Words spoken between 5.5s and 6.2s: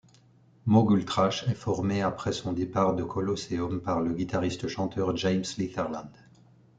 Litherland.